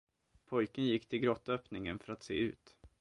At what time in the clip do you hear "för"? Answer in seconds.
1.99-2.13